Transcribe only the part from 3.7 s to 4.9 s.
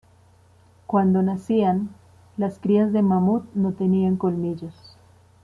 tenían colmillos.